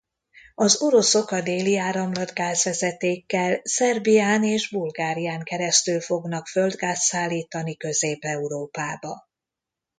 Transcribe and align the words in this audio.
Az 0.55 0.81
oroszok 0.81 1.31
a 1.31 1.41
Déli 1.41 1.77
Áramlat 1.77 2.33
gázvezetékkel 2.33 3.59
Szerbián 3.63 4.43
és 4.43 4.69
Bulgárián 4.69 5.43
keresztül 5.43 5.99
fognak 6.01 6.47
földgázt 6.47 7.01
szállítani 7.01 7.77
Közép-Európába. 7.77 9.27